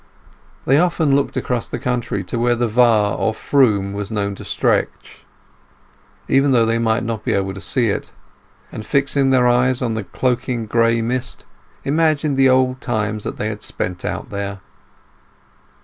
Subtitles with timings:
[0.65, 4.43] They often looked across the country to where the Var or Froom was known to
[4.43, 5.27] stretch,
[6.27, 8.11] even though they might not be able to see it;
[8.71, 11.45] and, fixing their eyes on the cloaking gray mist,
[11.83, 14.61] imagined the old times they had spent out there.